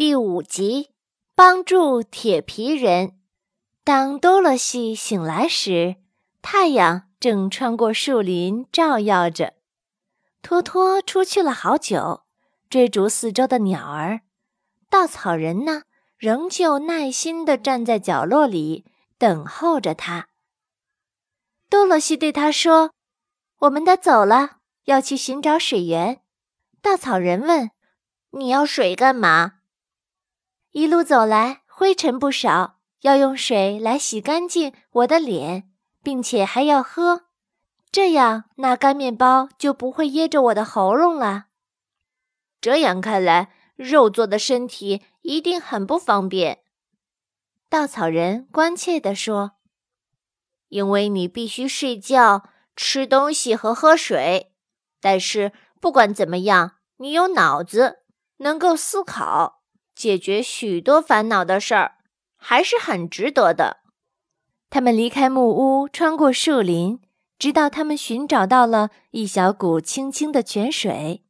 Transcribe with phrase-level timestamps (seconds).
[0.00, 0.92] 第五集，
[1.34, 3.20] 帮助铁皮人。
[3.84, 5.96] 当多萝西醒来时，
[6.40, 9.52] 太阳正穿过树林照耀着。
[10.40, 12.22] 托托出去了好久，
[12.70, 14.22] 追逐四周的鸟儿。
[14.88, 15.82] 稻草人呢，
[16.16, 18.86] 仍旧耐心地站在角落里
[19.18, 20.28] 等候着他。
[21.68, 22.94] 多萝西对他说
[23.60, 26.22] ：“我们得走了，要去寻找水源。”
[26.80, 27.70] 稻草人问
[28.32, 29.56] ：“你要水干嘛？”
[30.72, 35.68] 一路走来，灰尘不少，要用水来洗干净我的脸，
[36.00, 37.22] 并且还要喝，
[37.90, 41.46] 这样那干面包就不会噎着我的喉咙了。
[42.60, 46.60] 这样看来，肉做的身体一定很不方便。
[47.68, 49.52] 稻草人关切地说
[50.70, 52.44] ：“因为你必须睡觉、
[52.76, 54.52] 吃东西和喝水，
[55.00, 58.04] 但是不管怎么样，你有脑子，
[58.36, 59.59] 能够思考。”
[59.94, 61.96] 解决许多烦恼的事儿，
[62.36, 63.78] 还是很值得的。
[64.70, 67.00] 他们离开木屋，穿过树林，
[67.38, 71.24] 直到他们寻找到了一小股清清的泉水。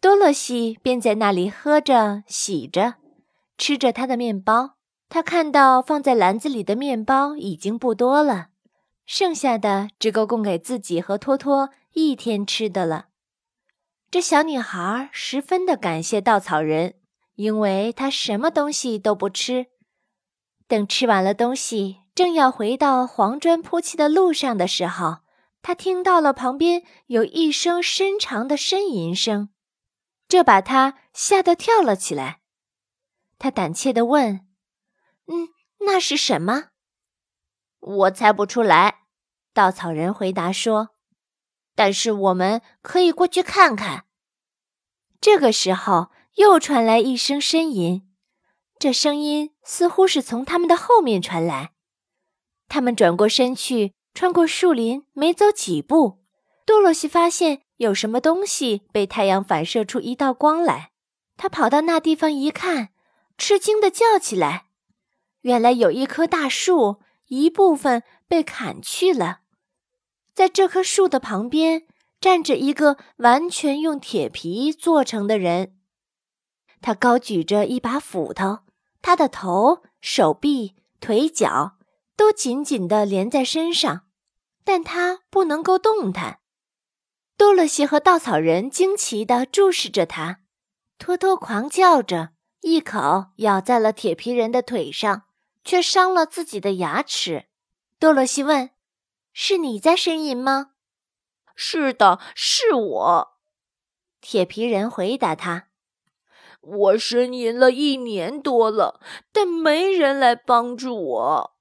[0.00, 2.94] 多萝西便在那里喝着、洗着、
[3.58, 4.76] 吃着他的面包。
[5.08, 8.50] 他看到放在篮子里的面包已经不多了，
[9.04, 13.06] 剩下的只够供给自己和托托一天吃的了。
[14.08, 16.94] 这小女孩十分的感谢稻草人。
[17.36, 19.68] 因为他什么东西都不吃，
[20.66, 25.20] 等吃完了东西，正要回到黄砖铺砌的路上的时候，
[25.62, 29.48] 他听到了旁边有一声深长的呻吟声，
[30.28, 32.40] 这把他吓得跳了起来。
[33.38, 34.46] 他胆怯地问
[35.26, 35.48] ：“嗯，
[35.86, 36.68] 那是什么
[37.80, 39.04] ？”“我猜不出来。”
[39.54, 40.90] 稻草人回答说
[41.74, 44.04] ，“但是我们可以过去看看。”
[45.22, 46.10] 这个时候。
[46.36, 48.08] 又传来一声呻吟，
[48.78, 51.72] 这声音似乎是从他们的后面传来。
[52.68, 56.20] 他们转过身去，穿过树林，没走几步，
[56.64, 60.92] 多萝西发现有什么东西被太阳反射出一道光来。
[61.36, 62.90] 他跑到那地方一看，
[63.36, 64.66] 吃惊地叫起来
[65.42, 69.40] ：“原来有一棵大树，一部分被砍去了，
[70.32, 71.86] 在这棵树的旁边
[72.20, 75.76] 站着一个完全用铁皮做成的人。”
[76.80, 78.60] 他高举着一把斧头，
[79.02, 81.76] 他的头、手臂、腿脚
[82.16, 84.06] 都紧紧地连在身上，
[84.64, 86.40] 但他不能够动弹。
[87.36, 90.40] 多萝西和稻草人惊奇地注视着他，
[90.98, 92.30] 托托狂叫着，
[92.60, 95.22] 一口咬在了铁皮人的腿上，
[95.64, 97.46] 却伤了自己的牙齿。
[97.98, 98.70] 多萝西问
[99.32, 100.72] ：“是你在呻吟吗
[101.56, 103.38] ？”“是的，是我。”
[104.20, 105.68] 铁皮人回答他。
[106.60, 109.00] 我呻吟了一年多了，
[109.32, 111.56] 但没人来帮助我。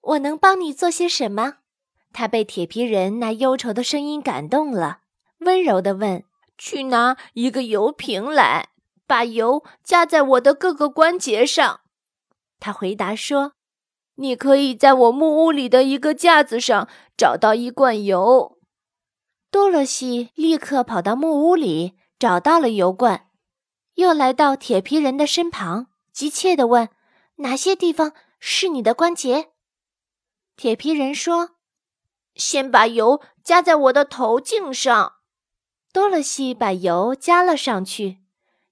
[0.00, 1.58] 我能帮你做些什么？
[2.12, 5.00] 他被铁皮人那忧愁的声音感动了，
[5.38, 6.24] 温柔地问
[6.58, 8.70] ：“去拿一个油瓶来，
[9.06, 11.80] 把油加在我的各个关节上。”
[12.60, 13.52] 他回答说
[14.16, 18.58] ：“你可以在我木屋里的一个架子上找到一罐油。”
[19.50, 23.26] 多萝西立刻跑到木屋里，找到了油罐。
[23.94, 26.88] 又来到铁皮人的身旁，急切地问
[27.36, 29.50] ：“哪些地方是你的关节？”
[30.56, 31.50] 铁皮人说
[32.34, 35.14] ：“先把油加在我的头颈上。”
[35.92, 38.18] 多萝西把油加了上去，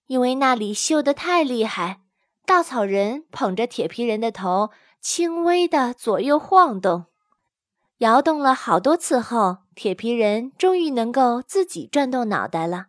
[0.07, 2.01] 因为那里锈得太厉害。
[2.47, 4.71] 稻草人捧着铁皮人的头，
[5.01, 7.07] 轻微地左右晃动，
[7.99, 12.87] 摇动了好多次后，铁皮人终于能够自己转动脑袋了。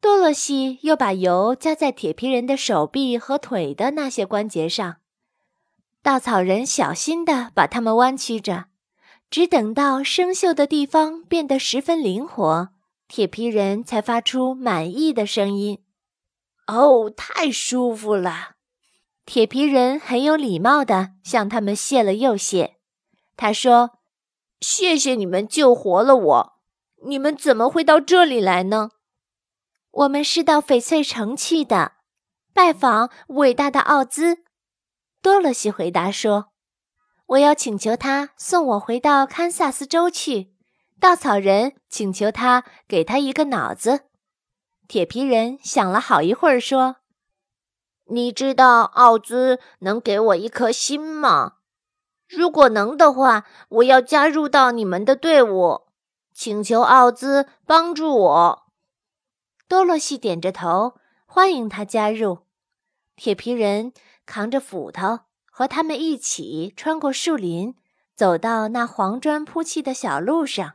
[0.00, 4.96] 多萝西又把油加在铁皮人的手臂和腿的那些关节上，
[6.02, 8.66] 稻草人小心地把它们弯曲着，
[9.30, 12.68] 只等到生锈的地方变得十分灵活，
[13.08, 15.80] 铁皮人才发出满意的声音
[16.68, 18.50] ：“哦，太舒服了！”
[19.26, 22.76] 铁皮人很有礼貌地向他们谢了又谢。
[23.36, 23.98] 他说
[24.60, 26.52] ：“谢谢你们救活了我。
[27.06, 28.90] 你们怎么会到这里来呢？”
[29.96, 31.92] 我们是到翡翠城去的，
[32.52, 34.44] 拜访伟大的奥兹。
[35.22, 36.48] 多萝西回答说
[37.28, 40.52] ：“我要请求他送我回到堪萨斯州去。”
[41.00, 44.02] 稻草人请求他给他一个脑子。
[44.86, 46.96] 铁皮人想了好一会儿，说
[48.10, 51.54] ：“你知道奥兹能给我一颗心吗？
[52.28, 55.86] 如果能的话，我要加入到你们的队伍，
[56.34, 58.62] 请求奥兹帮助我。”
[59.68, 60.94] 多萝西点着头，
[61.26, 62.46] 欢迎他加入。
[63.16, 63.92] 铁皮人
[64.24, 65.20] 扛着斧头，
[65.50, 67.74] 和他们一起穿过树林，
[68.14, 70.74] 走到那黄砖铺砌的小路上。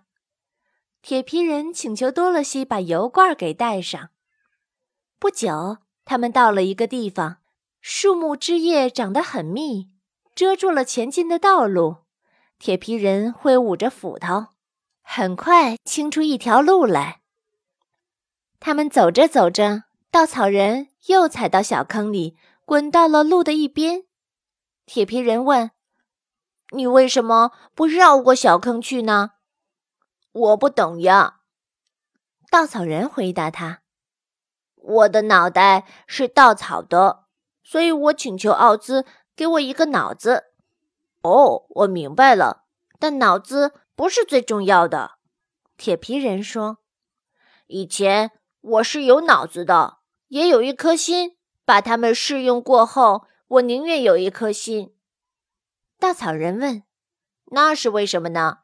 [1.01, 4.09] 铁皮人请求多萝西把油罐给带上。
[5.17, 7.37] 不久，他们到了一个地方，
[7.79, 9.89] 树木枝叶长得很密，
[10.35, 11.97] 遮住了前进的道路。
[12.59, 14.47] 铁皮人挥舞着斧头，
[15.01, 17.20] 很快清出一条路来。
[18.61, 24.03] 他们走着走着，稻草人又踩到小坑里，滚到了路的一边。
[24.85, 25.71] 铁皮人问
[26.69, 29.31] ：“你为什么不绕过小坑去呢
[30.31, 31.39] ？”“我不懂呀。”
[32.51, 33.81] 稻草人回答他。
[34.75, 37.25] 我的脑袋是稻草的，
[37.63, 39.05] 所以我请求奥兹
[39.35, 40.43] 给我一个脑子。
[41.23, 42.65] 哦，我明白了，
[42.99, 45.13] 但脑子不是最重要的。
[45.77, 46.77] 铁皮人说
[47.65, 48.31] ：“以前
[48.61, 49.97] 我是有脑子的，
[50.27, 51.37] 也有一颗心。
[51.63, 54.93] 把它们试用过后，我宁愿有一颗心。”
[55.99, 56.83] 稻草人问
[57.51, 58.59] ：“那是为什么呢？”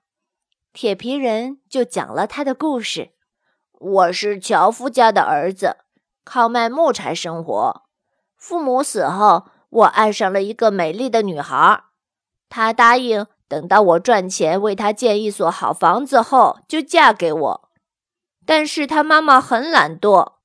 [0.74, 3.12] 铁皮人就讲了他的故事
[3.80, 5.78] ：“我是樵夫家的儿子。”
[6.26, 7.84] 靠卖木柴生活。
[8.36, 11.86] 父母死后，我爱上了一个美丽的女孩。
[12.50, 17.67] 她答应等到我赚钱为她建一所好房子后就嫁给我。
[18.48, 20.36] 但是她妈妈很懒惰，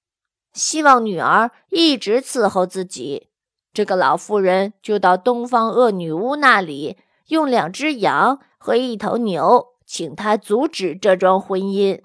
[0.53, 3.29] 希望女儿一直伺候自己。
[3.73, 12.03] 这个老妇人就到东方恶女巫那里，用两只羊和一头牛，请她阻止这桩婚姻。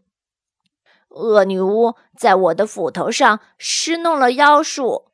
[1.10, 5.06] 恶女巫在我的斧头上施弄了妖术，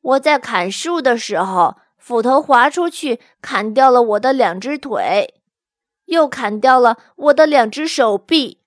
[0.00, 5.34] 我在砍树的时候，斧头划出去，砍掉了我的两只腿，
[6.06, 8.63] 又砍掉了我的两只手臂。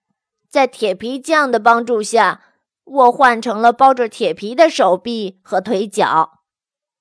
[0.49, 2.41] 在铁皮匠的帮助下，
[2.83, 6.39] 我换成了包着铁皮的手臂和腿脚。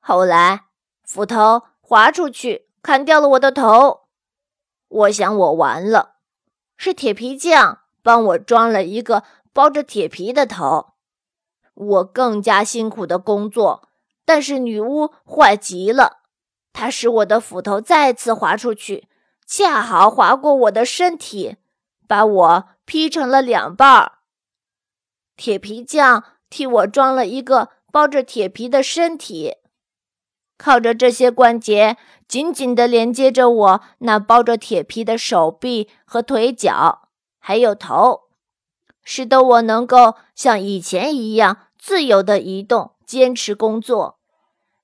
[0.00, 0.66] 后来，
[1.04, 4.02] 斧头划出去，砍掉了我的头。
[4.88, 6.16] 我想我完了，
[6.76, 9.24] 是铁皮匠帮我装了一个。
[9.52, 10.88] 包着铁皮的头，
[11.72, 13.88] 我更加辛苦的工作，
[14.26, 16.18] 但是女巫坏极了，
[16.74, 19.08] 她使我的斧头再次划出去，
[19.46, 21.56] 恰好划过我的身体，
[22.06, 24.12] 把我劈成了两半儿。
[25.36, 29.56] 铁皮匠替我装了一个包着铁皮的身体，
[30.56, 38.22] 靠着这些关节紧紧地连接着我那包着铁皮的手臂和腿脚，还有头。
[39.04, 44.18] 使得我能够像以前一样自由地移动、坚持工作。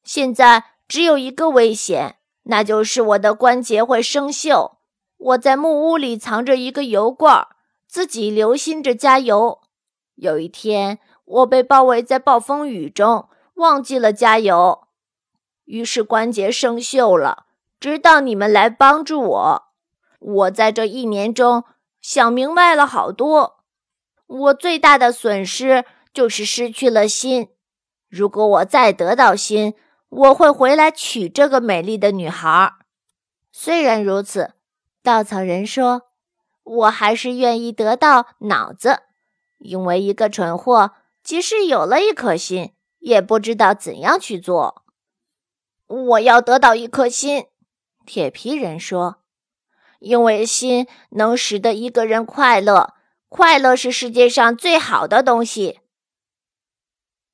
[0.05, 4.77] 现在只有一个危险，那就是我的关节会生锈。
[5.19, 7.49] 我在木屋里藏着一个油罐儿，
[7.93, 9.61] 自己留心着加油。
[10.15, 14.89] 有一天，我被包围在暴风雨中，忘记了加油，
[15.67, 17.45] 于是关节生锈了。
[17.79, 19.63] 直到你们来帮助我，
[20.21, 21.65] 我在这一年中
[22.01, 23.63] 想明白了好多。
[24.27, 25.85] 我最大的损失
[26.15, 27.51] 就是失去了心。
[28.09, 29.75] 如果我再得到心，
[30.09, 32.73] 我会回来娶这个美丽的女孩。
[33.53, 34.55] 虽然如此，
[35.03, 36.05] 稻草人说
[36.63, 39.03] ：“我还是愿意得到脑子，
[39.59, 40.93] 因为一个蠢货
[41.23, 44.85] 即使有了一颗心，也不知道怎样去做。”
[45.87, 47.47] 我要得到一颗心，
[48.07, 49.23] 铁皮人说
[50.01, 52.95] ：“因为心能使得一个人快乐。”
[53.35, 55.81] 快乐是世界上最好的东西。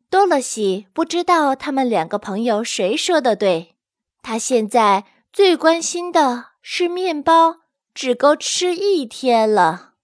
[0.08, 3.74] 多萝西不知道他们两个朋友谁说的对，
[4.22, 7.56] 他现在最关心的是面包
[8.00, 9.94] 只够吃一天了。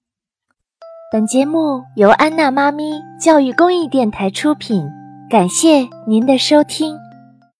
[1.12, 4.84] 本节目由安娜妈咪教育公益电台出品，
[5.30, 6.98] 感谢您的收听。